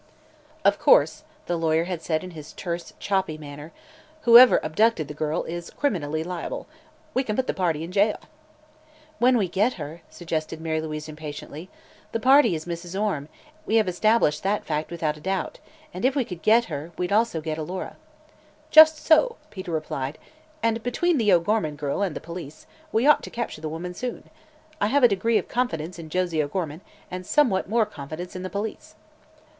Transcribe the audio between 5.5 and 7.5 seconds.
criminally liable. We can put